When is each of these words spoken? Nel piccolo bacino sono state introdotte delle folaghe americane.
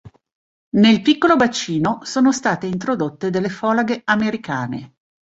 Nel 0.77 1.03
piccolo 1.03 1.35
bacino 1.35 1.99
sono 2.05 2.31
state 2.31 2.65
introdotte 2.65 3.29
delle 3.29 3.49
folaghe 3.49 4.01
americane. 4.05 4.95